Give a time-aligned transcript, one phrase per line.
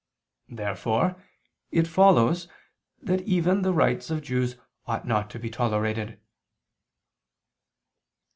[0.49, 1.23] Therefore
[1.69, 2.47] it follows
[3.03, 6.19] that even the rites of Jews ought not to be tolerated.